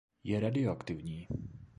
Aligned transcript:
Je 0.29 0.39
radioaktivní. 0.43 1.27